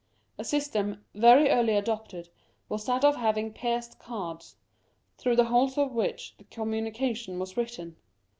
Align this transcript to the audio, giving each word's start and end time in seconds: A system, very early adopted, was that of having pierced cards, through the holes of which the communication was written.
A 0.39 0.43
system, 0.43 1.05
very 1.13 1.47
early 1.51 1.75
adopted, 1.75 2.29
was 2.69 2.87
that 2.87 3.05
of 3.05 3.17
having 3.17 3.53
pierced 3.53 3.99
cards, 3.99 4.55
through 5.19 5.35
the 5.35 5.43
holes 5.45 5.77
of 5.77 5.91
which 5.93 6.33
the 6.39 6.43
communication 6.45 7.37
was 7.37 7.55
written. 7.55 7.97